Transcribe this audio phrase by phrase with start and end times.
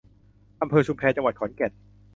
[0.61, 1.71] อำเภอชุมแพ จังหวัดขอนแก่น